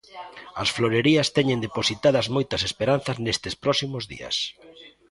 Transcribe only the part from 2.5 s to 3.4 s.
esperanzas